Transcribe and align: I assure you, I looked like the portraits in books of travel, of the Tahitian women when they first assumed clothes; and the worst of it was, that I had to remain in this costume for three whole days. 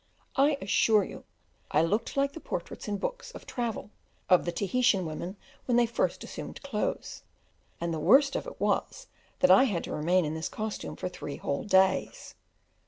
I 0.35 0.57
assure 0.63 1.03
you, 1.03 1.25
I 1.69 1.83
looked 1.83 2.17
like 2.17 2.33
the 2.33 2.39
portraits 2.39 2.87
in 2.87 2.97
books 2.97 3.29
of 3.33 3.45
travel, 3.45 3.91
of 4.31 4.45
the 4.45 4.51
Tahitian 4.51 5.05
women 5.05 5.37
when 5.65 5.77
they 5.77 5.85
first 5.85 6.23
assumed 6.23 6.59
clothes; 6.63 7.21
and 7.79 7.93
the 7.93 7.99
worst 7.99 8.35
of 8.35 8.47
it 8.47 8.59
was, 8.59 9.05
that 9.41 9.51
I 9.51 9.65
had 9.65 9.83
to 9.83 9.93
remain 9.93 10.25
in 10.25 10.33
this 10.33 10.49
costume 10.49 10.95
for 10.95 11.07
three 11.07 11.35
whole 11.35 11.65
days. 11.65 12.33